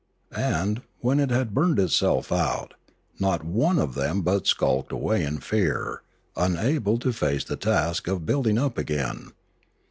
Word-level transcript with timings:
And, 0.35 0.81
when 1.01 1.19
it 1.19 1.29
had 1.29 1.53
burned 1.53 1.77
itself 1.77 2.31
out, 2.31 2.73
not 3.19 3.43
one 3.45 3.77
of 3.77 3.93
them 3.93 4.23
but 4.23 4.47
skulked 4.47 4.91
away 4.91 5.23
in 5.23 5.37
fear, 5.41 6.01
unable 6.35 6.97
to 6.97 7.13
face 7.13 7.43
the 7.43 7.55
task 7.55 8.07
of 8.07 8.25
building 8.25 8.57
up 8.57 8.79
again. 8.79 9.29